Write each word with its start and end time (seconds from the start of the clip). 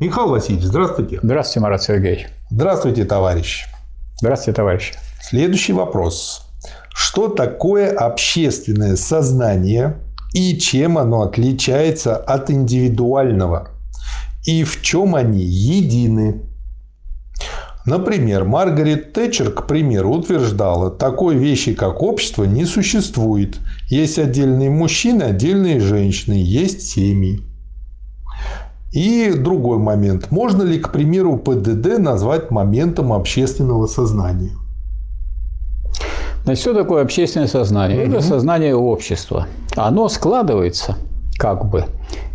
Михаил 0.00 0.28
Васильевич, 0.28 0.64
здравствуйте. 0.64 1.18
Здравствуйте, 1.20 1.60
Марат 1.60 1.82
Сергеевич. 1.82 2.28
Здравствуйте, 2.50 3.04
товарищ. 3.04 3.64
Здравствуйте, 4.20 4.56
товарищ. 4.56 4.92
Следующий 5.20 5.72
вопрос. 5.72 6.46
Что 6.94 7.26
такое 7.26 7.90
общественное 7.90 8.94
сознание 8.94 9.96
и 10.32 10.56
чем 10.56 10.98
оно 10.98 11.22
отличается 11.22 12.16
от 12.16 12.48
индивидуального? 12.48 13.70
И 14.46 14.62
в 14.62 14.82
чем 14.82 15.16
они 15.16 15.42
едины? 15.42 16.42
Например, 17.84 18.44
Маргарет 18.44 19.14
Тэтчер, 19.14 19.50
к 19.50 19.66
примеру, 19.66 20.12
утверждала, 20.12 20.90
такой 20.90 21.36
вещи, 21.36 21.74
как 21.74 22.02
общество, 22.02 22.44
не 22.44 22.66
существует. 22.66 23.58
Есть 23.88 24.20
отдельные 24.20 24.70
мужчины, 24.70 25.24
отдельные 25.24 25.80
женщины, 25.80 26.34
есть 26.34 26.82
семьи. 26.82 27.42
И 28.92 29.32
другой 29.32 29.78
момент. 29.78 30.30
Можно 30.30 30.62
ли, 30.62 30.78
к 30.78 30.90
примеру, 30.90 31.36
ПДД 31.36 31.98
назвать 31.98 32.50
моментом 32.50 33.12
общественного 33.12 33.86
сознания? 33.86 34.52
Значит, 36.44 36.62
что 36.62 36.74
такое 36.74 37.02
общественное 37.02 37.48
сознание? 37.48 38.04
Угу. 38.04 38.12
Это 38.12 38.20
сознание 38.22 38.74
общества. 38.74 39.46
Оно 39.76 40.08
складывается 40.08 40.96
как 41.38 41.66
бы 41.66 41.84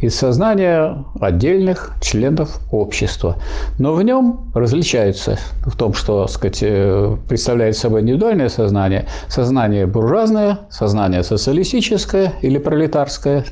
из 0.02 0.16
сознания 0.16 1.03
отдельных 1.20 1.94
членов 2.02 2.59
общества. 2.72 3.38
Но 3.80 3.94
в 3.94 4.03
нем 4.03 4.52
различаются 4.53 5.38
в 5.66 5.75
том, 5.75 5.94
что 5.94 6.27
сказать, 6.27 6.59
э, 6.61 7.17
представляет 7.27 7.75
собой 7.75 8.02
индивидуальное 8.02 8.49
сознание, 8.49 9.08
сознание 9.27 9.88
буржуазное, 9.88 10.59
сознание 10.70 11.23
социалистическое 11.23 12.33
или 12.41 12.58
пролетарское 12.59 13.45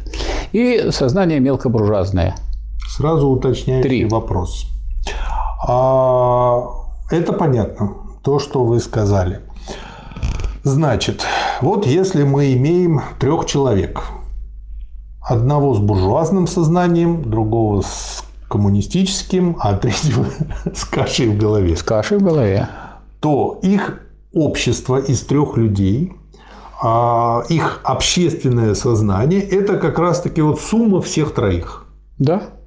и 0.53 0.89
сознание 0.91 1.39
мелкобуржуазное. 1.39 2.35
Сразу 3.01 3.29
уточняющий 3.29 3.89
Три. 3.89 4.05
вопрос. 4.05 4.67
А, 5.67 6.67
это 7.09 7.33
понятно, 7.33 7.93
то, 8.21 8.37
что 8.37 8.63
вы 8.63 8.79
сказали. 8.79 9.39
Значит, 10.63 11.25
вот 11.61 11.87
если 11.87 12.21
мы 12.21 12.53
имеем 12.53 13.01
трех 13.19 13.47
человек, 13.47 14.03
одного 15.19 15.73
с 15.73 15.79
буржуазным 15.79 16.45
сознанием, 16.45 17.27
другого 17.27 17.81
с 17.81 18.23
коммунистическим, 18.47 19.57
а 19.59 19.73
третьего 19.77 20.27
с 20.75 20.85
кашей 20.85 21.29
в 21.29 21.39
голове. 21.39 21.75
С 21.75 21.81
кашей 21.81 22.19
в 22.19 22.21
голове. 22.21 22.69
То 23.19 23.57
их 23.63 23.99
общество 24.31 24.97
из 24.97 25.21
трех 25.21 25.57
людей, 25.57 26.13
а, 26.83 27.41
их 27.49 27.81
общественное 27.83 28.75
сознание– 28.75 29.41
это 29.41 29.77
как 29.77 29.97
раз-таки 29.97 30.43
вот 30.43 30.61
сумма 30.61 31.01
всех 31.01 31.33
троих. 31.33 31.87
Да. 32.19 32.60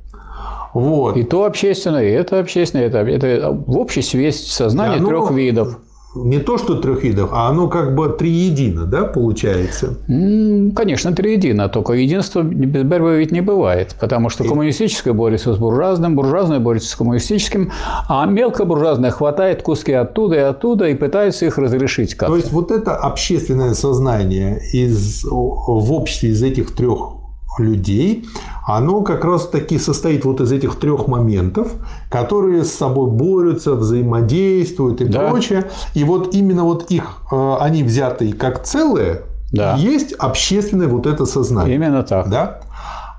Вот. 0.75 1.17
И 1.17 1.23
то 1.23 1.45
общественное, 1.45 2.05
и 2.05 2.11
это 2.11 2.41
общественное, 2.41 2.87
это, 2.87 2.99
это 2.99 3.51
в 3.51 3.79
обществе 3.79 4.25
есть 4.25 4.51
сознание 4.51 4.99
оно, 4.99 5.09
трех 5.09 5.31
видов 5.31 5.79
не 6.15 6.39
то, 6.39 6.59
что 6.59 6.77
трех 6.77 7.03
видов, 7.03 7.31
а 7.33 7.49
оно 7.49 7.69
как 7.69 7.95
бы 7.95 8.09
триедино, 8.09 8.85
да, 8.85 9.05
получается? 9.05 9.99
Конечно, 10.07 11.13
триедино, 11.13 11.69
только 11.69 11.95
единство 11.95 12.43
без 12.43 12.85
борьбы 12.85 13.19
ведь 13.19 13.33
не 13.33 13.41
бывает, 13.41 13.97
потому 14.01 14.29
что 14.29 14.45
коммунистическое 14.45 15.13
борется 15.13 15.55
с 15.55 15.59
буржуазным, 15.59 16.15
буржуазное 16.15 16.61
борется 16.61 16.91
с 16.91 16.95
коммунистическим, 16.95 17.73
а 18.09 18.27
мелкобуржуазное 18.27 19.11
хватает 19.11 19.63
куски 19.63 19.93
оттуда 19.93 20.37
и 20.37 20.41
оттуда 20.41 20.89
и 20.89 20.95
пытается 20.95 21.47
их 21.47 21.59
разрешить 21.59 22.15
как-то. 22.15 22.35
То 22.35 22.37
есть 22.37 22.53
вот 22.53 22.71
это 22.71 22.97
общественное 22.97 23.75
сознание 23.75 24.61
из, 24.73 25.25
в 25.25 25.93
обществе 25.93 26.31
из 26.31 26.43
этих 26.43 26.75
трех 26.75 27.25
людей, 27.59 28.25
оно 28.67 29.03
как 29.03 29.25
раз 29.25 29.47
таки 29.47 29.79
состоит 29.79 30.25
вот 30.25 30.41
из 30.41 30.51
этих 30.51 30.77
трех 30.77 31.07
моментов, 31.07 31.73
которые 32.11 32.65
с 32.65 32.73
собой 32.73 33.11
борются, 33.11 33.75
взаимодействуют 33.75 35.01
и 35.01 35.05
да. 35.05 35.29
прочее. 35.29 35.71
И 35.95 36.05
вот 36.05 36.35
именно 36.35 36.65
вот 36.65 36.91
их, 36.91 37.19
э, 37.31 37.57
они 37.61 37.83
взятые 37.83 38.33
как 38.33 38.63
целое, 38.63 39.23
да. 39.53 39.77
есть 39.77 40.13
общественное 40.15 40.89
вот 40.89 41.07
это 41.07 41.27
сознание. 41.27 41.77
Именно 41.77 42.03
так. 42.05 42.29
Да? 42.31 42.61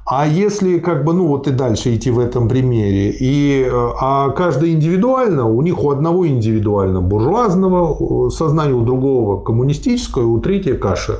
А 0.07 0.27
если 0.27 0.79
как 0.79 1.03
бы, 1.03 1.13
ну 1.13 1.27
вот 1.27 1.47
и 1.47 1.51
дальше 1.51 1.95
идти 1.95 2.11
в 2.11 2.19
этом 2.19 2.47
примере, 2.47 3.11
и, 3.11 3.67
э, 3.67 3.89
а 3.99 4.29
каждый 4.29 4.73
индивидуально, 4.73 5.45
у 5.47 5.61
них 5.61 5.83
у 5.83 5.91
одного 5.91 6.27
индивидуально 6.27 7.01
буржуазного 7.01 8.29
сознания, 8.31 8.73
у 8.73 8.83
другого 8.83 9.43
коммунистического, 9.43 10.27
у 10.27 10.39
третьего 10.39 10.77
каша 10.77 11.17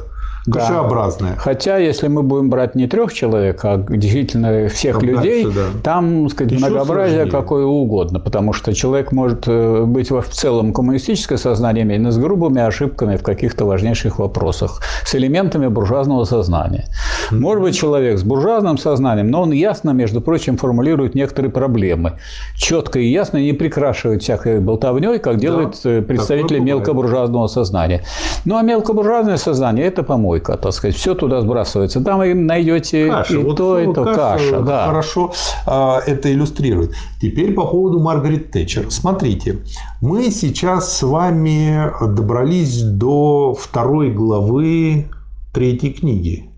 кашеобразная. 0.52 1.34
Да. 1.34 1.40
Хотя, 1.40 1.78
если 1.78 2.08
мы 2.08 2.24
будем 2.24 2.50
брать 2.50 2.76
не 2.76 2.88
трех 2.88 3.14
человек, 3.14 3.60
а 3.64 3.78
действительно 3.78 4.68
всех 4.70 5.00
там 5.00 5.08
людей, 5.08 5.44
дальше, 5.44 5.60
да. 5.60 5.80
там 5.84 6.30
сказать, 6.30 6.60
многообразие 6.60 7.22
сложнее. 7.22 7.32
какое 7.32 7.66
угодно, 7.66 8.20
потому 8.20 8.54
что 8.54 8.74
человек 8.74 9.12
может 9.12 9.48
э, 9.48 9.84
быть 9.86 10.12
в 10.12 10.30
целом 10.30 10.74
коммунистическое 10.74 11.38
сознание, 11.38 12.00
но 12.00 12.12
с 12.12 12.18
грубыми 12.18 12.62
ошибками 12.62 13.16
в 13.16 13.24
каких-то 13.24 13.66
важнейших 13.66 14.20
вопросах, 14.20 14.82
с 15.04 15.16
элементами 15.16 15.68
буржуазного 15.68 16.26
сознания. 16.26 16.86
Может 17.32 17.64
быть 17.64 17.76
человек 17.76 18.20
с 18.20 18.24
буржуазным 18.24 18.78
сознанием, 18.78 19.30
но 19.30 19.42
он 19.42 19.52
ясно, 19.52 19.92
между 19.92 20.22
прочим, 20.22 20.58
формулирует 20.58 21.16
некоторые 21.16 21.52
проблемы. 21.52 22.14
Четко 22.56 23.00
и 23.00 23.08
ясно 23.08 23.38
не 23.38 23.54
прикрашивает 23.54 24.22
всякой 24.22 24.60
болтовней, 24.60 25.20
как 25.20 25.38
делают 25.38 25.76
да, 25.84 26.02
представители 26.02 26.60
мелкобуржуазного 26.60 27.48
сознания. 27.48 28.04
Ну, 28.46 28.58
а 28.58 28.62
мелкобуржуазное 28.62 29.38
сознание– 29.38 29.86
это 29.88 30.04
помощь 30.04 30.35
помойка, 30.36 30.58
так 30.58 30.74
сказать, 30.74 30.96
все 30.96 31.16
туда 31.16 31.42
сбрасывается. 31.42 32.02
Там 32.02 32.20
вы 32.20 32.34
найдете 32.34 33.08
каша. 33.08 33.34
и 33.34 33.38
вот 33.38 33.58
то, 33.58 33.80
и 33.80 33.94
то. 33.94 34.04
Каша, 34.04 34.16
каша 34.16 34.62
да. 34.62 34.88
Хорошо 34.88 35.32
а, 35.66 36.00
это 36.06 36.32
иллюстрирует. 36.32 36.94
Теперь 37.22 37.54
по 37.54 37.66
поводу 37.66 38.00
Маргарет 38.00 38.52
Тэтчер. 38.52 38.92
Смотрите, 38.92 39.60
мы 40.02 40.32
сейчас 40.32 40.98
с 40.98 41.04
вами 41.04 41.92
добрались 42.16 42.82
до 42.82 43.54
второй 43.54 44.12
главы 44.12 45.08
третьей 45.54 45.94
книги 45.94 46.50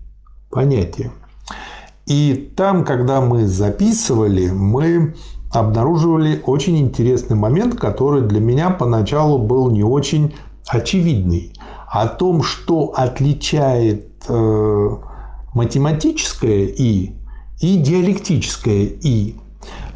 «Понятие». 0.50 1.12
И 2.06 2.52
там, 2.56 2.84
когда 2.84 3.20
мы 3.20 3.46
записывали, 3.46 4.50
мы 4.50 5.14
обнаруживали 5.52 6.42
очень 6.44 6.78
интересный 6.78 7.36
момент, 7.36 7.74
который 7.74 8.22
для 8.22 8.40
меня 8.40 8.70
поначалу 8.70 9.38
был 9.38 9.70
не 9.70 9.82
очень 9.82 10.34
очевидный 10.66 11.52
о 11.90 12.06
том, 12.06 12.42
что 12.42 12.92
отличает 12.94 14.24
э, 14.28 14.88
математическое 15.54 16.66
«и» 16.66 17.14
и 17.60 17.76
диалектическое 17.76 18.84
«и». 19.02 19.36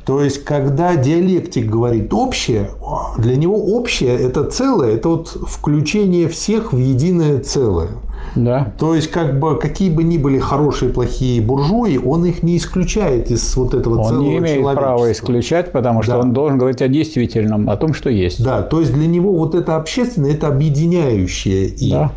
То 0.04 0.22
есть, 0.22 0.44
когда 0.44 0.96
диалектик 0.96 1.70
говорит 1.70 2.12
общее, 2.12 2.70
для 3.18 3.36
него 3.36 3.56
общее– 3.56 4.16
это 4.18 4.44
целое, 4.44 4.96
это 4.96 5.10
вот 5.10 5.28
включение 5.28 6.28
всех 6.28 6.72
в 6.72 6.78
единое 6.78 7.38
целое. 7.38 7.90
Да. 8.34 8.72
То 8.78 8.94
есть, 8.94 9.10
как 9.10 9.38
бы, 9.38 9.58
какие 9.58 9.90
бы 9.90 10.02
ни 10.02 10.16
были 10.16 10.38
хорошие 10.38 10.90
и 10.90 10.92
плохие 10.92 11.40
буржуи, 11.40 11.98
он 11.98 12.24
их 12.24 12.42
не 12.42 12.56
исключает 12.56 13.30
из 13.30 13.56
вот 13.56 13.74
этого 13.74 13.98
он 13.98 14.08
целого 14.08 14.22
Он 14.22 14.28
не 14.30 14.38
имеет 14.38 14.62
права 14.62 15.12
исключать, 15.12 15.72
потому 15.72 16.02
что 16.02 16.12
да. 16.12 16.18
он 16.18 16.32
должен 16.32 16.58
говорить 16.58 16.82
о 16.82 16.88
действительном, 16.88 17.68
о 17.68 17.76
том, 17.76 17.94
что 17.94 18.10
есть. 18.10 18.42
Да, 18.42 18.62
то 18.62 18.80
есть, 18.80 18.92
для 18.92 19.06
него 19.06 19.32
вот 19.32 19.54
это 19.54 19.76
общественное– 19.76 20.30
это 20.34 20.48
объединяющее 20.48 21.66
«и». 21.66 21.90
Да. 21.90 22.12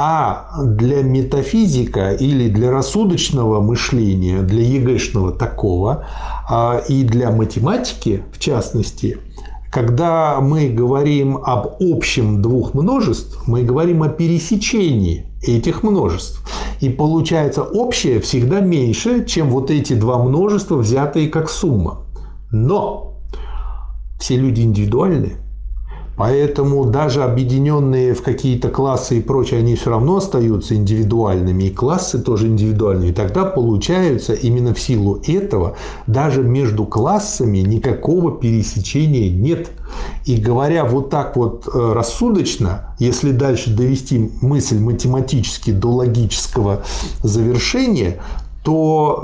А 0.00 0.62
для 0.64 1.02
метафизика 1.02 2.12
или 2.12 2.48
для 2.48 2.70
рассудочного 2.70 3.60
мышления, 3.60 4.42
для 4.42 4.62
ЕГЭшного 4.62 5.32
такого, 5.32 6.06
а, 6.48 6.80
и 6.88 7.02
для 7.02 7.32
математики, 7.32 8.22
в 8.32 8.38
частности, 8.38 9.18
когда 9.72 10.40
мы 10.40 10.68
говорим 10.68 11.38
об 11.38 11.78
общем 11.80 12.40
двух 12.40 12.74
множеств, 12.74 13.42
мы 13.48 13.64
говорим 13.64 14.04
о 14.04 14.08
пересечении 14.08 15.26
этих 15.42 15.82
множеств. 15.82 16.48
И 16.80 16.90
получается 16.90 17.64
общее 17.64 18.20
всегда 18.20 18.60
меньше, 18.60 19.24
чем 19.24 19.50
вот 19.50 19.72
эти 19.72 19.94
два 19.94 20.22
множества, 20.22 20.76
взятые 20.76 21.28
как 21.28 21.50
сумма. 21.50 22.06
Но 22.52 23.16
все 24.20 24.36
люди 24.36 24.60
индивидуальны, 24.60 25.38
Поэтому 26.18 26.84
даже 26.84 27.22
объединенные 27.22 28.12
в 28.12 28.22
какие-то 28.22 28.68
классы 28.70 29.18
и 29.18 29.22
прочее, 29.22 29.60
они 29.60 29.76
все 29.76 29.90
равно 29.90 30.16
остаются 30.16 30.74
индивидуальными, 30.74 31.64
и 31.64 31.70
классы 31.70 32.18
тоже 32.18 32.48
индивидуальные. 32.48 33.10
И 33.10 33.14
тогда 33.14 33.44
получается 33.44 34.32
именно 34.32 34.74
в 34.74 34.80
силу 34.80 35.20
этого 35.24 35.76
даже 36.08 36.42
между 36.42 36.84
классами 36.86 37.58
никакого 37.58 38.32
пересечения 38.32 39.30
нет. 39.30 39.70
И 40.26 40.36
говоря 40.36 40.84
вот 40.84 41.08
так 41.08 41.36
вот 41.36 41.68
э, 41.72 41.92
рассудочно, 41.94 42.96
если 42.98 43.30
дальше 43.30 43.70
довести 43.70 44.32
мысль 44.42 44.80
математически 44.80 45.70
до 45.70 45.92
логического 45.92 46.82
завершения, 47.22 48.20
то 48.64 49.20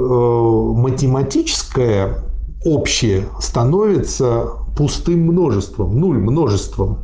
э, 0.76 0.80
математическое 0.80 2.20
общее 2.64 3.24
становится 3.40 4.63
пустым 4.76 5.20
множеством, 5.20 5.98
нуль 5.98 6.18
множеством. 6.18 6.98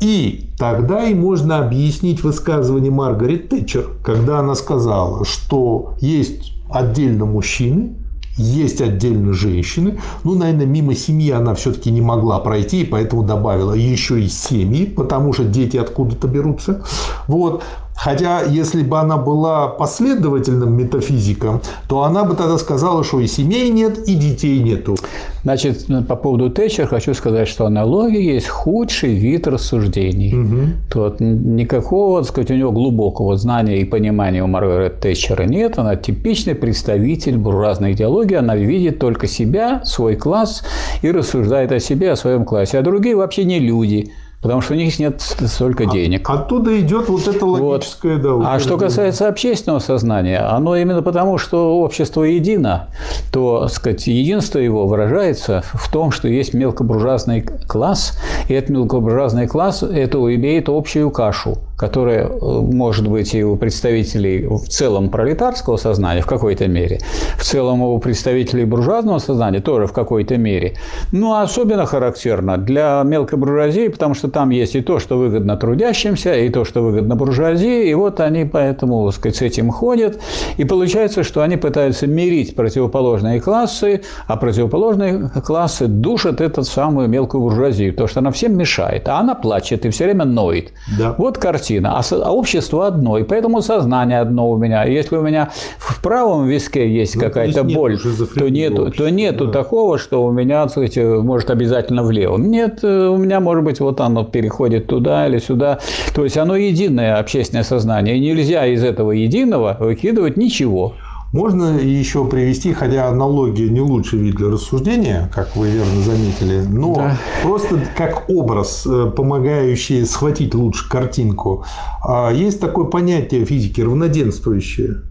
И 0.00 0.50
тогда 0.58 1.04
и 1.04 1.14
можно 1.14 1.58
объяснить 1.58 2.22
высказывание 2.22 2.90
Маргарет 2.90 3.48
Тэтчер, 3.48 3.90
когда 4.04 4.38
она 4.38 4.54
сказала, 4.54 5.24
что 5.24 5.94
есть 6.00 6.52
отдельно 6.70 7.24
мужчины, 7.24 7.96
есть 8.36 8.80
отдельно 8.80 9.32
женщины. 9.32 9.98
Ну, 10.22 10.36
наверное, 10.36 10.66
мимо 10.66 10.94
семьи 10.94 11.32
она 11.32 11.54
все-таки 11.56 11.90
не 11.90 12.00
могла 12.00 12.38
пройти, 12.38 12.82
и 12.82 12.86
поэтому 12.86 13.24
добавила 13.24 13.72
еще 13.72 14.22
и 14.22 14.28
семьи, 14.28 14.84
потому 14.86 15.32
что 15.32 15.44
дети 15.44 15.76
откуда-то 15.76 16.28
берутся. 16.28 16.84
Вот. 17.26 17.64
Хотя, 17.98 18.42
если 18.42 18.84
бы 18.84 19.00
она 19.00 19.16
была 19.16 19.66
последовательным 19.66 20.72
метафизиком, 20.72 21.60
то 21.88 22.04
она 22.04 22.22
бы 22.22 22.36
тогда 22.36 22.56
сказала, 22.56 23.02
что 23.02 23.18
и 23.18 23.26
семей 23.26 23.70
нет, 23.70 23.98
и 24.06 24.14
детей 24.14 24.60
нету. 24.60 24.94
Значит, 25.42 25.86
по 26.06 26.14
поводу 26.14 26.48
Тэтчер 26.48 26.86
хочу 26.86 27.12
сказать, 27.14 27.48
что 27.48 27.66
аналогия 27.66 28.34
есть 28.34 28.46
худший 28.46 29.14
вид 29.14 29.48
рассуждений. 29.48 30.32
Угу. 30.32 30.60
Тут 30.92 31.20
никакого, 31.20 32.20
так 32.20 32.28
сказать, 32.30 32.52
у 32.52 32.54
него 32.54 32.70
глубокого 32.70 33.36
знания 33.36 33.80
и 33.80 33.84
понимания 33.84 34.44
у 34.44 34.46
Маргарет 34.46 35.00
Тэтчера 35.00 35.42
нет. 35.42 35.76
Она 35.76 35.96
типичный 35.96 36.54
представитель 36.54 37.36
буржуазной 37.36 37.94
идеологии. 37.94 38.36
Она 38.36 38.54
видит 38.54 39.00
только 39.00 39.26
себя, 39.26 39.82
свой 39.84 40.14
класс 40.14 40.62
и 41.02 41.10
рассуждает 41.10 41.72
о 41.72 41.80
себе, 41.80 42.12
о 42.12 42.16
своем 42.16 42.44
классе. 42.44 42.78
А 42.78 42.82
другие 42.82 43.16
вообще 43.16 43.42
не 43.42 43.58
люди. 43.58 44.12
Потому 44.40 44.60
что 44.60 44.74
у 44.74 44.76
них 44.76 44.96
нет 45.00 45.20
столько 45.20 45.84
а, 45.84 45.86
денег. 45.86 46.28
Оттуда 46.30 46.78
идет 46.80 47.08
вот 47.08 47.26
это 47.26 47.44
логическое, 47.44 48.14
вот. 48.14 48.22
да. 48.22 48.32
Вот 48.34 48.46
а 48.46 48.60
что 48.60 48.78
касается 48.78 49.26
общественного 49.26 49.80
сознания, 49.80 50.38
оно 50.38 50.76
именно 50.76 51.02
потому, 51.02 51.38
что 51.38 51.80
общество 51.80 52.22
едино, 52.22 52.88
то, 53.32 53.66
сказать, 53.68 54.06
единство 54.06 54.60
его 54.60 54.86
выражается 54.86 55.64
в 55.72 55.90
том, 55.90 56.12
что 56.12 56.28
есть 56.28 56.54
мелкобуржуазный 56.54 57.42
класс, 57.42 58.16
и 58.48 58.54
этот 58.54 58.70
мелкобуржуазный 58.70 59.48
класс 59.48 59.82
это 59.82 60.18
имеет 60.34 60.68
общую 60.68 61.10
кашу 61.10 61.58
которая 61.78 62.26
э, 62.26 62.30
может 62.40 63.06
быть 63.08 63.34
и 63.34 63.44
у 63.44 63.56
представителей 63.56 64.46
в 64.46 64.68
целом 64.68 65.10
пролетарского 65.10 65.76
сознания 65.76 66.20
в 66.20 66.26
какой-то 66.26 66.66
мере, 66.66 66.98
в 67.38 67.44
целом 67.44 67.82
у 67.82 67.98
представителей 68.00 68.64
буржуазного 68.64 69.18
сознания 69.18 69.60
тоже 69.60 69.86
в 69.86 69.92
какой-то 69.92 70.36
мере. 70.36 70.74
Ну, 71.12 71.34
а 71.34 71.42
особенно 71.42 71.86
характерно 71.86 72.58
для 72.58 73.00
мелкой 73.04 73.38
буржуазии, 73.38 73.88
потому 73.88 74.14
что 74.14 74.27
там 74.30 74.50
есть 74.50 74.74
и 74.76 74.80
то, 74.80 74.98
что 74.98 75.18
выгодно 75.18 75.56
трудящимся, 75.56 76.34
и 76.34 76.48
то, 76.48 76.64
что 76.64 76.82
выгодно 76.82 77.16
буржуазии, 77.16 77.88
и 77.88 77.94
вот 77.94 78.20
они 78.20 78.44
поэтому, 78.44 79.06
так 79.06 79.14
сказать, 79.14 79.36
с 79.36 79.42
этим 79.42 79.70
ходят. 79.70 80.20
И 80.56 80.64
получается, 80.64 81.22
что 81.22 81.42
они 81.42 81.56
пытаются 81.56 82.06
мирить 82.06 82.54
противоположные 82.54 83.40
классы, 83.40 84.02
а 84.26 84.36
противоположные 84.36 85.30
классы 85.44 85.86
душат 85.86 86.40
эту 86.40 86.62
самую 86.62 87.08
мелкую 87.08 87.42
буржуазию, 87.42 87.92
потому 87.92 88.08
что 88.08 88.20
она 88.20 88.30
всем 88.30 88.56
мешает, 88.56 89.08
а 89.08 89.18
она 89.18 89.34
плачет 89.34 89.86
и 89.86 89.90
все 89.90 90.04
время 90.04 90.24
ноет. 90.24 90.72
Да. 90.98 91.14
Вот 91.18 91.38
картина 91.38 91.98
а, 91.98 92.02
а 92.10 92.32
общество 92.32 92.86
одно, 92.86 93.18
и 93.18 93.24
поэтому 93.24 93.62
сознание 93.62 94.20
одно 94.20 94.50
у 94.50 94.56
меня. 94.56 94.84
И 94.84 94.92
если 94.92 95.16
у 95.16 95.22
меня 95.22 95.50
в 95.78 96.02
правом 96.02 96.46
виске 96.46 96.88
есть 96.88 97.16
ну, 97.16 97.22
какая-то 97.22 97.64
боль, 97.64 97.98
то 97.98 98.48
нету, 98.48 98.90
то 98.90 99.08
нету 99.10 99.46
да. 99.46 99.52
такого, 99.52 99.98
что 99.98 100.24
у 100.24 100.32
меня, 100.32 100.62
так 100.62 100.70
сказать, 100.70 100.96
может 100.96 101.50
обязательно 101.50 102.02
в 102.02 102.10
левом. 102.10 102.50
Нет, 102.50 102.80
э, 102.82 103.08
у 103.08 103.16
меня 103.16 103.40
может 103.40 103.64
быть 103.64 103.80
вот 103.80 104.00
оно 104.00 104.17
переходит 104.24 104.86
туда 104.86 105.26
или 105.26 105.38
сюда. 105.38 105.78
То 106.14 106.24
есть 106.24 106.36
оно 106.36 106.56
единое 106.56 107.18
общественное 107.18 107.64
сознание, 107.64 108.16
и 108.16 108.20
нельзя 108.20 108.66
из 108.66 108.82
этого 108.84 109.12
единого 109.12 109.76
выкидывать 109.78 110.36
ничего. 110.36 110.94
Можно 111.32 111.78
еще 111.78 112.24
привести, 112.24 112.72
хотя 112.72 113.08
аналогия 113.08 113.68
не 113.68 113.82
лучший 113.82 114.18
вид 114.18 114.36
для 114.36 114.48
рассуждения, 114.48 115.30
как 115.34 115.56
вы 115.56 115.68
верно 115.68 116.00
заметили, 116.00 116.62
но 116.66 116.94
да. 116.94 117.18
просто 117.42 117.78
как 117.96 118.30
образ, 118.30 118.86
э, 118.86 119.12
помогающий 119.14 120.06
схватить 120.06 120.54
лучше 120.54 120.88
картинку. 120.88 121.64
А, 122.02 122.32
есть 122.32 122.60
такое 122.60 122.86
понятие 122.86 123.44
физики 123.44 123.82
равноденствующее 123.82 125.02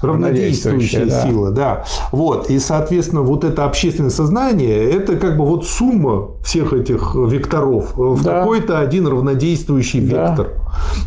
равнодействующая 0.00 1.06
да. 1.06 1.22
сила, 1.22 1.50
да. 1.50 1.84
Вот. 2.10 2.50
И, 2.50 2.58
соответственно, 2.58 3.22
вот 3.22 3.44
это 3.44 3.64
общественное 3.64 4.10
сознание, 4.10 4.90
это 4.90 5.16
как 5.16 5.36
бы 5.36 5.44
вот 5.44 5.66
сумма 5.66 6.30
всех 6.42 6.72
этих 6.72 7.14
векторов 7.14 7.92
в 7.96 8.22
да. 8.22 8.40
какой-то 8.40 8.78
один 8.78 9.06
равнодействующий 9.06 10.00
да. 10.00 10.28
вектор. 10.28 10.61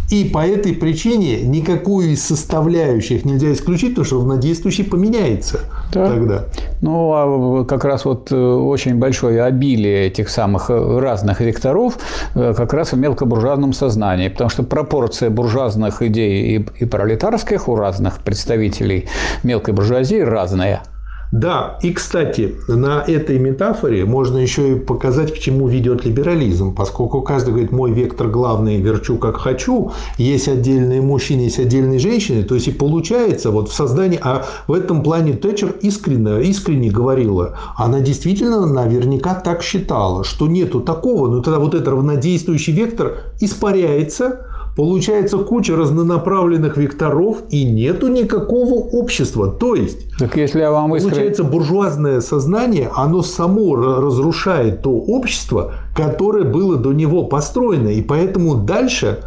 И 0.09 0.25
по 0.25 0.45
этой 0.45 0.73
причине 0.73 1.41
никакую 1.41 2.12
из 2.12 2.23
составляющих 2.23 3.25
нельзя 3.25 3.51
исключить, 3.53 3.91
потому 3.91 4.06
что 4.06 4.15
равнодействующий 4.17 4.85
поменяется 4.85 5.62
да. 5.91 6.07
тогда. 6.07 6.45
Ну, 6.81 7.12
а 7.13 7.65
как 7.65 7.85
раз 7.85 8.06
вот 8.06 8.31
э, 8.31 8.35
очень 8.35 8.95
большое 8.95 9.44
обилие 9.44 10.07
этих 10.07 10.29
самых 10.29 10.69
э, 10.69 11.00
разных 11.00 11.41
векторов 11.41 11.97
э, 12.35 12.53
как 12.56 12.73
раз 12.73 12.94
в 12.94 12.97
мелкобуржуазном 12.97 13.73
сознании, 13.73 14.29
потому 14.29 14.50
что 14.50 14.63
пропорция 14.63 15.29
буржуазных 15.29 16.01
идей 16.01 16.57
и, 16.57 16.83
и 16.83 16.85
пролетарских 16.85 17.67
у 17.67 17.75
разных 17.75 18.19
представителей 18.19 19.07
мелкой 19.44 19.73
буржуазии 19.73 20.19
разная– 20.19 20.83
да, 21.35 21.77
и, 21.81 21.91
кстати, 21.91 22.55
на 22.69 23.03
этой 23.05 23.37
метафоре 23.39 24.05
можно 24.05 24.37
еще 24.37 24.71
и 24.71 24.79
показать, 24.79 25.33
к 25.33 25.37
чему 25.37 25.67
ведет 25.67 26.05
либерализм, 26.05 26.73
поскольку 26.73 27.21
каждый 27.21 27.49
говорит, 27.49 27.73
мой 27.73 27.91
вектор 27.91 28.29
главный, 28.29 28.79
верчу 28.79 29.17
как 29.17 29.35
хочу, 29.35 29.91
есть 30.17 30.47
отдельные 30.47 31.01
мужчины, 31.01 31.41
есть 31.41 31.59
отдельные 31.59 31.99
женщины, 31.99 32.43
то 32.43 32.55
есть 32.55 32.69
и 32.69 32.71
получается 32.71 33.51
вот 33.51 33.69
в 33.69 33.73
создании, 33.73 34.17
а 34.23 34.45
в 34.67 34.71
этом 34.71 35.03
плане 35.03 35.33
Тэтчер 35.33 35.75
искренне, 35.81 36.41
искренне 36.41 36.89
говорила, 36.89 37.59
она 37.75 37.99
действительно 37.99 38.65
наверняка 38.65 39.35
так 39.35 39.61
считала, 39.61 40.23
что 40.23 40.47
нету 40.47 40.79
такого, 40.79 41.27
но 41.27 41.41
тогда 41.41 41.59
вот 41.59 41.73
этот 41.73 41.89
равнодействующий 41.89 42.71
вектор 42.71 43.17
испаряется, 43.41 44.54
Получается 44.75 45.38
куча 45.38 45.75
разнонаправленных 45.75 46.75
векторов 46.75 47.44
и 47.50 47.63
нету 47.63 48.07
никакого 48.07 48.74
общества. 48.74 49.50
То 49.50 49.75
есть, 49.75 50.18
так 50.18 50.36
если 50.36 50.60
я 50.60 50.72
вам 50.72 50.95
искренне... 50.95 51.16
получается 51.16 51.44
буржуазное 51.45 52.19
сознание, 52.19 52.89
оно 52.94 53.22
само 53.22 53.75
разрушает 53.75 54.81
то 54.81 54.92
общество, 54.92 55.75
которое 55.95 56.44
было 56.44 56.75
до 56.75 56.92
него 56.92 57.24
построено. 57.24 57.88
И 57.88 58.01
поэтому 58.01 58.56
дальше 58.56 59.19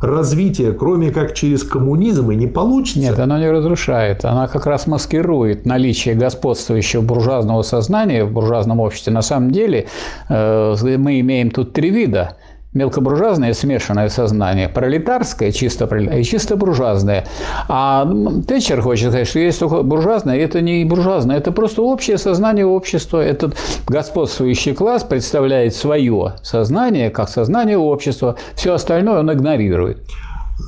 развитие, 0.00 0.72
кроме 0.72 1.10
как 1.10 1.34
через 1.34 1.64
коммунизм, 1.64 2.30
и 2.30 2.36
не 2.36 2.46
получится. 2.46 3.00
Нет, 3.00 3.18
оно 3.18 3.38
не 3.38 3.50
разрушает. 3.50 4.24
Оно 4.24 4.48
как 4.48 4.66
раз 4.66 4.86
маскирует 4.86 5.66
наличие 5.66 6.14
господствующего 6.14 7.02
буржуазного 7.02 7.62
сознания 7.62 8.24
в 8.24 8.32
буржуазном 8.32 8.80
обществе. 8.80 9.12
На 9.12 9.22
самом 9.22 9.50
деле 9.50 9.86
э, 10.28 10.74
мы 10.96 11.20
имеем 11.20 11.50
тут 11.50 11.72
три 11.74 11.90
вида 11.90 12.36
мелкобуржуазное 12.74 13.54
смешанное 13.54 14.08
сознание, 14.08 14.68
пролетарское, 14.68 15.52
чисто 15.52 15.86
пролетарское 15.86 16.20
и 16.20 16.24
чисто 16.24 16.56
буржуазное. 16.56 17.26
А 17.68 18.06
Тэтчер 18.46 18.82
хочет 18.82 19.08
сказать, 19.08 19.28
что 19.28 19.38
есть 19.38 19.60
только 19.60 19.82
буржуазное, 19.82 20.36
это 20.38 20.60
не 20.60 20.84
буржуазное, 20.84 21.38
это 21.38 21.52
просто 21.52 21.82
общее 21.82 22.18
сознание 22.18 22.66
общества. 22.66 23.20
Этот 23.20 23.56
господствующий 23.86 24.74
класс 24.74 25.04
представляет 25.04 25.74
свое 25.74 26.34
сознание 26.42 27.10
как 27.10 27.28
сознание 27.28 27.78
общества, 27.78 28.36
все 28.54 28.74
остальное 28.74 29.20
он 29.20 29.32
игнорирует 29.32 29.98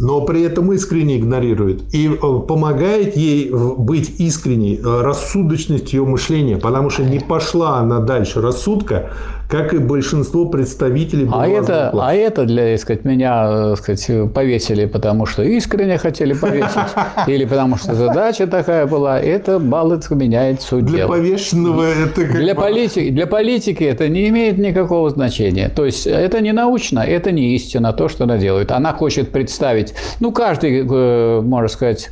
но 0.00 0.21
при 0.23 0.43
этом 0.43 0.73
искренне 0.73 1.19
игнорирует 1.19 1.95
и 1.95 2.09
э, 2.09 2.40
помогает 2.47 3.16
ей 3.16 3.50
быть 3.50 4.21
искренней 4.21 4.78
э, 4.83 5.00
рассудочность 5.02 5.93
ее 5.93 6.05
мышления, 6.05 6.57
потому 6.57 6.90
что 6.90 7.05
не 7.05 7.21
пошла 7.21 7.78
она 7.78 8.00
дальше 8.00 8.40
рассудка, 8.40 9.11
как 9.49 9.75
и 9.75 9.78
большинство 9.78 10.47
представителей 10.47 11.28
а 11.33 11.47
это, 11.47 11.90
класса. 11.93 12.09
а 12.09 12.14
это 12.14 12.45
для, 12.45 12.73
так 12.73 12.81
сказать, 12.81 13.05
меня 13.05 13.71
так 13.71 13.78
сказать, 13.78 14.33
повесили, 14.33 14.87
потому 14.87 15.26
что 15.26 15.43
искренне 15.43 15.99
хотели 15.99 16.33
повесить, 16.33 16.76
или 17.26 17.45
потому 17.45 17.76
что 17.76 17.95
задача 17.95 18.47
такая 18.47 18.87
была, 18.87 19.21
это 19.21 19.59
баллы 19.59 20.00
меняет 20.11 20.62
суть 20.62 20.85
Для 20.85 21.07
повешенного 21.07 21.85
это 21.85 22.23
как 22.23 22.37
для, 22.37 22.55
политики, 22.55 23.11
для 23.11 23.26
политики 23.26 23.85
это 23.85 24.09
не 24.09 24.28
имеет 24.28 24.59
никакого 24.59 25.09
значения. 25.11 25.69
То 25.69 25.85
есть 25.85 26.07
это 26.07 26.40
не 26.40 26.52
научно, 26.52 27.00
это 27.00 27.31
не 27.31 27.55
истина, 27.55 27.93
то, 27.93 28.09
что 28.09 28.25
она 28.25 28.38
делает. 28.38 28.73
Она 28.73 28.93
хочет 28.93 29.31
представить, 29.31 29.75
ну, 30.21 30.33
каждый, 30.33 30.87
э, 30.88 31.40
можно 31.40 31.68
сказать, 31.68 32.11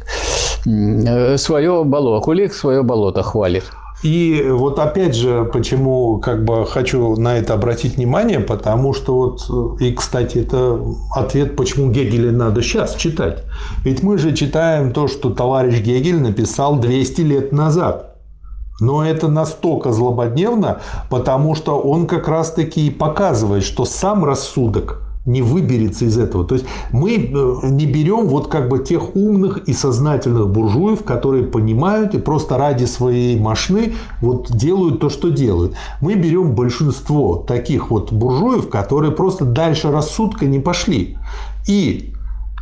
свое 0.64 1.84
болото, 1.84 2.24
кулик 2.24 2.54
свое 2.54 2.82
болото 2.82 3.22
хвалит. 3.22 3.64
И 4.04 4.44
вот 4.50 4.78
опять 4.78 5.14
же, 5.16 5.48
почему 5.50 6.18
как 6.18 6.44
бы 6.44 6.66
хочу 6.66 7.16
на 7.16 7.38
это 7.38 7.54
обратить 7.54 7.96
внимание, 7.96 8.38
потому 8.38 8.92
что 8.92 9.14
вот, 9.14 9.80
и, 9.80 9.92
кстати, 9.92 10.38
это 10.38 10.78
ответ, 11.16 11.56
почему 11.56 11.90
Гегеля 11.90 12.30
надо 12.30 12.60
сейчас 12.60 12.96
читать. 12.96 13.44
Ведь 13.82 14.02
мы 14.02 14.18
же 14.18 14.34
читаем 14.34 14.92
то, 14.92 15.08
что 15.08 15.30
товарищ 15.30 15.80
Гегель 15.80 16.20
написал 16.20 16.76
200 16.76 17.20
лет 17.22 17.52
назад. 17.52 18.16
Но 18.78 19.06
это 19.06 19.28
настолько 19.28 19.92
злободневно, 19.92 20.80
потому 21.08 21.54
что 21.54 21.80
он 21.80 22.06
как 22.06 22.28
раз-таки 22.28 22.90
показывает, 22.90 23.64
что 23.64 23.86
сам 23.86 24.24
рассудок 24.24 25.00
не 25.26 25.40
выберется 25.42 26.04
из 26.04 26.18
этого. 26.18 26.44
То 26.44 26.54
есть 26.56 26.66
мы 26.92 27.16
э, 27.16 27.68
не 27.70 27.86
берем 27.86 28.26
вот 28.26 28.48
как 28.48 28.68
бы 28.68 28.78
тех 28.78 29.16
умных 29.16 29.58
и 29.66 29.72
сознательных 29.72 30.50
буржуев, 30.50 31.02
которые 31.02 31.44
понимают 31.44 32.14
и 32.14 32.18
просто 32.18 32.58
ради 32.58 32.84
своей 32.84 33.38
машины 33.38 33.94
вот 34.20 34.50
делают 34.50 35.00
то, 35.00 35.08
что 35.08 35.30
делают. 35.30 35.74
Мы 36.00 36.14
берем 36.14 36.54
большинство 36.54 37.36
таких 37.36 37.90
вот 37.90 38.12
буржуев, 38.12 38.68
которые 38.68 39.12
просто 39.12 39.44
дальше 39.44 39.90
рассудка 39.90 40.46
не 40.46 40.58
пошли. 40.58 41.16
И 41.66 42.12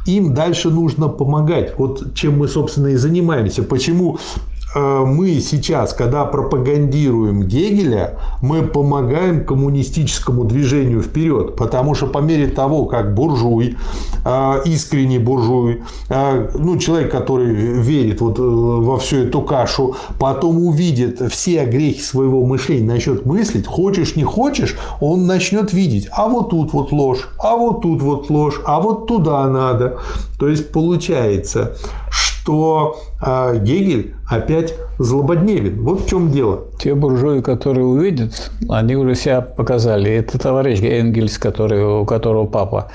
им 0.07 0.35
дальше 0.35 0.71
нужно 0.71 1.09
помогать. 1.09 1.79
Вот 1.79 2.15
чем 2.15 2.39
мы, 2.39 2.49
собственно, 2.49 2.89
и 2.89 2.97
занимаемся. 2.97 3.63
Почему 3.63 4.19
мы 4.75 5.41
сейчас, 5.41 5.93
когда 5.93 6.25
пропагандируем 6.25 7.43
Гегеля, 7.43 8.19
мы 8.41 8.63
помогаем 8.63 9.45
коммунистическому 9.45 10.45
движению 10.45 11.03
вперед, 11.03 11.57
потому 11.57 11.95
что 11.95 12.07
по 12.07 12.19
мере 12.19 12.47
того, 12.47 12.87
как 12.87 13.15
буржуй, 13.15 13.77
э, 14.25 14.53
искренний 14.65 15.19
буржуй, 15.19 15.83
э, 16.09 16.51
ну, 16.59 16.79
человек, 16.79 17.11
который 17.11 17.53
верит 17.55 18.21
вот 18.21 18.39
во 18.39 18.99
всю 18.99 19.19
эту 19.19 19.43
кашу, 19.43 19.97
потом 20.19 20.65
увидит 20.65 21.21
все 21.31 21.65
грехи 21.67 22.01
своего 22.01 22.45
мышления, 22.45 22.87
начнет 22.87 23.27
мыслить, 23.27 23.67
хочешь, 23.67 24.17
не 24.17 24.25
хочешь, 24.25 24.77
он 25.01 25.27
начнет 25.27 25.73
видеть, 25.73 26.09
а 26.13 26.29
вот 26.29 26.51
тут 26.51 26.73
вот 26.73 26.93
ложь, 26.93 27.29
а 27.39 27.57
вот 27.57 27.83
тут 27.83 28.03
вот 28.03 28.31
ложь, 28.31 28.61
а 28.65 28.81
вот 28.81 29.07
туда 29.07 29.47
надо. 29.49 29.99
То 30.39 30.49
есть 30.49 30.73
получается, 30.73 31.77
что 32.43 32.97
а, 33.21 33.55
Гегель 33.55 34.15
опять 34.29 34.75
злободневен. 34.99 35.83
Вот 35.83 36.03
в 36.03 36.09
чем 36.09 36.33
дело. 36.33 36.65
Те 36.79 36.95
буржуи, 36.95 37.41
которые 37.41 37.87
увидят, 37.87 38.51
они 38.69 38.97
уже 38.97 39.15
себя 39.15 39.43
показали. 39.43 40.11
Это 40.11 40.39
товарищ 40.39 40.81
Энгельс, 40.81 41.39
который, 41.39 42.01
у 42.01 42.05
которого 42.05 42.47
папа. 42.47 42.91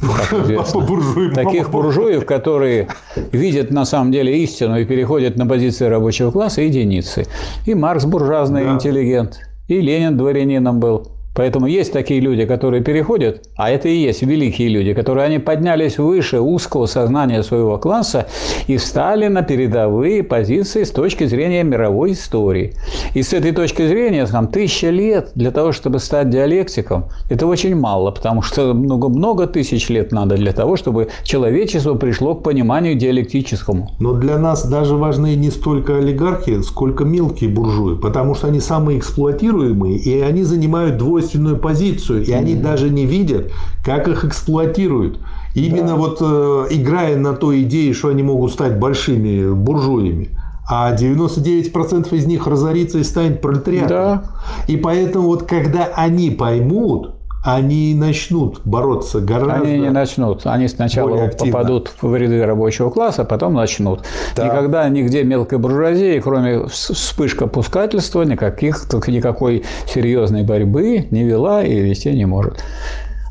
Папа 0.00 0.80
буржуй. 0.80 1.34
Таких 1.34 1.70
буржуев, 1.70 2.24
которые 2.24 2.88
видят 3.32 3.70
на 3.70 3.84
самом 3.84 4.10
деле 4.10 4.42
истину 4.42 4.78
и 4.78 4.86
переходят 4.86 5.36
на 5.36 5.46
позиции 5.46 5.84
рабочего 5.84 6.30
класса, 6.30 6.62
единицы. 6.62 7.26
И 7.66 7.74
Маркс 7.74 8.06
буржуазный 8.06 8.64
да. 8.64 8.72
интеллигент, 8.72 9.38
и 9.66 9.80
Ленин 9.82 10.16
дворянином 10.16 10.80
был. 10.80 11.17
Поэтому 11.38 11.68
есть 11.68 11.92
такие 11.92 12.18
люди, 12.18 12.46
которые 12.46 12.82
переходят, 12.82 13.48
а 13.56 13.70
это 13.70 13.88
и 13.88 13.96
есть 13.96 14.22
великие 14.22 14.66
люди, 14.66 14.92
которые 14.92 15.26
они 15.26 15.38
поднялись 15.38 15.96
выше 15.96 16.40
узкого 16.40 16.86
сознания 16.86 17.44
своего 17.44 17.78
класса 17.78 18.26
и 18.66 18.76
встали 18.76 19.28
на 19.28 19.42
передовые 19.42 20.24
позиции 20.24 20.82
с 20.82 20.90
точки 20.90 21.26
зрения 21.26 21.62
мировой 21.62 22.14
истории. 22.14 22.74
И 23.14 23.22
с 23.22 23.32
этой 23.32 23.52
точки 23.52 23.86
зрения, 23.86 24.26
там, 24.26 24.48
тысяча 24.48 24.90
лет 24.90 25.30
для 25.36 25.52
того, 25.52 25.70
чтобы 25.70 26.00
стать 26.00 26.28
диалектиком, 26.28 27.04
это 27.30 27.46
очень 27.46 27.76
мало, 27.76 28.10
потому 28.10 28.42
что 28.42 28.74
много-много 28.74 29.46
тысяч 29.46 29.88
лет 29.90 30.10
надо 30.10 30.34
для 30.34 30.52
того, 30.52 30.76
чтобы 30.76 31.06
человечество 31.22 31.94
пришло 31.94 32.34
к 32.34 32.42
пониманию 32.42 32.96
диалектическому. 32.96 33.92
Но 34.00 34.14
для 34.14 34.38
нас 34.38 34.68
даже 34.68 34.96
важны 34.96 35.36
не 35.36 35.50
столько 35.50 35.98
олигархи, 35.98 36.62
сколько 36.62 37.04
мелкие 37.04 37.48
буржуи, 37.48 37.94
потому 37.94 38.34
что 38.34 38.48
они 38.48 38.58
самые 38.58 38.98
эксплуатируемые, 38.98 39.98
и 39.98 40.20
они 40.20 40.42
занимают 40.42 40.96
двойственную 40.96 41.27
двойственную 41.28 41.58
позицию, 41.58 42.24
и 42.24 42.32
они 42.32 42.54
даже 42.54 42.90
не 42.90 43.06
видят, 43.06 43.50
как 43.84 44.08
их 44.08 44.24
эксплуатируют. 44.24 45.20
Именно 45.54 45.88
да. 45.88 45.96
вот 45.96 46.18
э, 46.20 46.66
играя 46.70 47.16
на 47.16 47.34
той 47.34 47.62
идее, 47.62 47.92
что 47.92 48.08
они 48.08 48.22
могут 48.22 48.52
стать 48.52 48.78
большими 48.78 49.52
буржуями 49.52 50.30
а 50.70 50.94
99% 50.94 52.14
из 52.14 52.26
них 52.26 52.46
разорится 52.46 52.98
и 52.98 53.02
станет 53.02 53.40
пролетариатом. 53.40 53.88
Да. 53.88 54.22
И 54.66 54.76
поэтому 54.76 55.28
вот 55.28 55.44
когда 55.44 55.86
они 55.96 56.28
поймут, 56.28 57.14
они 57.54 57.94
начнут 57.94 58.60
бороться 58.64 59.20
гораздо 59.20 59.66
Они 59.66 59.78
не 59.78 59.90
начнут. 59.90 60.42
Они 60.44 60.68
сначала 60.68 61.28
попадут 61.28 61.90
в 62.02 62.14
ряды 62.14 62.44
рабочего 62.44 62.90
класса, 62.90 63.22
а 63.22 63.24
потом 63.24 63.54
начнут. 63.54 64.02
Да. 64.36 64.44
Никогда 64.44 64.88
нигде 64.88 65.24
мелкой 65.24 65.58
буржуазии, 65.58 66.20
кроме 66.20 66.66
вспышка 66.66 67.46
пускательства, 67.46 68.22
никаких, 68.22 68.86
никакой 69.06 69.64
серьезной 69.86 70.42
борьбы 70.42 71.06
не 71.10 71.24
вела 71.24 71.64
и 71.64 71.80
вести 71.80 72.10
не 72.12 72.26
может. 72.26 72.62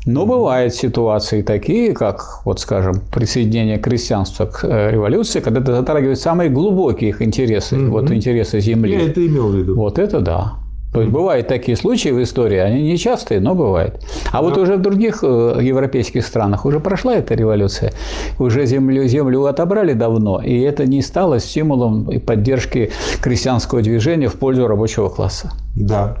Но 0.04 0.26
бывают 0.26 0.74
ситуации 0.74 1.42
такие, 1.42 1.92
как, 1.92 2.40
вот 2.44 2.58
скажем, 2.60 3.02
присоединение 3.12 3.78
крестьянства 3.78 4.46
к 4.46 4.64
э, 4.64 4.90
революции, 4.90 5.40
когда 5.40 5.60
это 5.60 5.76
затрагивает 5.76 6.18
самые 6.18 6.50
глубокие 6.50 7.10
их 7.10 7.22
интересы, 7.22 7.76
mm-hmm. 7.76 7.88
вот 7.90 8.10
интересы 8.10 8.58
земли. 8.60 8.94
Я 8.94 9.06
это 9.06 9.24
имел 9.24 9.48
в 9.48 9.54
виду. 9.54 9.76
Вот 9.76 9.98
это 9.98 10.20
да. 10.20 10.54
То 10.92 11.02
есть 11.02 11.12
бывают 11.12 11.48
такие 11.48 11.76
случаи 11.76 12.08
в 12.08 12.22
истории, 12.22 12.56
они 12.56 12.82
не 12.82 12.96
частые, 12.96 13.40
но 13.40 13.54
бывают. 13.54 14.02
А 14.32 14.40
вот 14.40 14.56
уже 14.56 14.76
в 14.76 14.82
других 14.82 15.22
э, 15.22 15.58
европейских 15.60 16.24
странах 16.26 16.64
уже 16.64 16.80
прошла 16.80 17.14
эта 17.14 17.34
революция, 17.34 17.92
уже 18.38 18.64
землю, 18.64 19.06
землю 19.06 19.44
отобрали 19.44 19.92
давно, 19.92 20.40
и 20.40 20.58
это 20.60 20.86
не 20.86 21.02
стало 21.02 21.40
стимулом 21.40 22.20
поддержки 22.20 22.90
крестьянского 23.20 23.82
движения 23.82 24.28
в 24.28 24.34
пользу 24.38 24.66
рабочего 24.66 25.10
класса. 25.10 25.52
Да. 25.76 26.16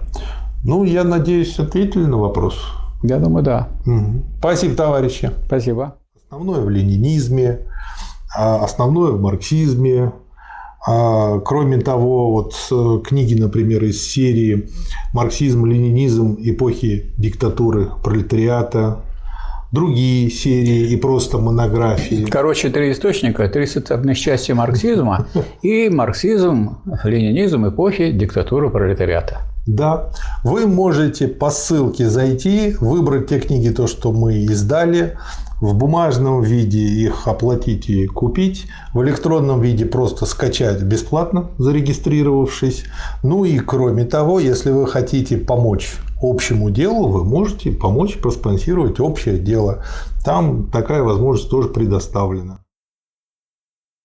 Ну, 0.64 0.84
я 0.84 1.04
надеюсь, 1.04 1.58
ответили 1.58 2.04
на 2.04 2.18
вопрос. 2.18 2.60
Я 3.02 3.18
думаю, 3.18 3.44
да. 3.44 3.68
Угу. 3.86 4.22
Спасибо, 4.38 4.74
товарищи. 4.74 5.30
Спасибо. 5.46 5.94
Основное 6.30 6.60
в 6.60 6.68
ленинизме, 6.68 7.60
а 8.36 8.64
основное 8.64 9.12
в 9.12 9.20
марксизме, 9.20 10.12
кроме 11.44 11.78
того, 11.78 12.30
вот 12.32 12.54
э, 12.70 13.00
книги, 13.06 13.34
например, 13.34 13.84
из 13.84 14.02
серии 14.02 14.68
«Марксизм, 15.12 15.66
ленинизм. 15.66 16.36
Эпохи 16.40 17.12
диктатуры 17.18 17.90
пролетариата», 18.02 19.02
другие 19.72 20.30
серии 20.30 20.90
и 20.92 20.96
просто 20.96 21.38
монографии. 21.38 22.24
Короче, 22.30 22.70
три 22.70 22.92
источника, 22.92 23.48
три 23.48 23.66
составных 23.66 24.18
части 24.18 24.52
марксизма 24.52 25.26
и 25.62 25.90
марксизм, 25.90 26.78
ленинизм 27.04 27.68
эпохи 27.68 28.10
диктатуры 28.12 28.70
пролетариата. 28.70 29.42
Да, 29.66 30.10
вы 30.44 30.66
можете 30.66 31.28
по 31.28 31.50
ссылке 31.50 32.08
зайти, 32.08 32.74
выбрать 32.80 33.28
те 33.28 33.38
книги, 33.38 33.68
то, 33.68 33.86
что 33.86 34.12
мы 34.12 34.36
издали, 34.44 35.18
в 35.60 35.74
бумажном 35.74 36.42
виде 36.42 36.78
их 36.78 37.26
оплатить 37.26 37.88
и 37.88 38.06
купить, 38.06 38.66
в 38.94 39.02
электронном 39.02 39.60
виде 39.60 39.84
просто 39.84 40.26
скачать 40.26 40.82
бесплатно, 40.82 41.50
зарегистрировавшись. 41.58 42.84
Ну 43.22 43.44
и 43.44 43.58
кроме 43.58 44.04
того, 44.04 44.40
если 44.40 44.70
вы 44.70 44.86
хотите 44.86 45.36
помочь 45.36 45.96
общему 46.20 46.70
делу, 46.70 47.08
вы 47.08 47.24
можете 47.24 47.70
помочь 47.72 48.18
проспонсировать 48.18 49.00
общее 49.00 49.38
дело. 49.38 49.84
Там 50.24 50.70
такая 50.70 51.02
возможность 51.02 51.50
тоже 51.50 51.68
предоставлена. 51.68 52.60